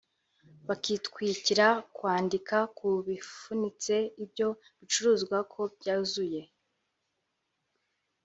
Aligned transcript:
bakitwikira 0.67 1.67
kwandika 1.95 2.57
ku 2.77 2.89
bifunitse 3.07 3.95
ibyo 4.23 4.49
bicuruzwa 4.79 5.37
ko 5.51 5.61
byuzuye 5.75 6.41